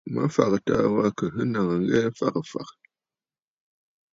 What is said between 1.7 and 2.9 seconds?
ŋghɛɛ fagə̀ fàgə̀.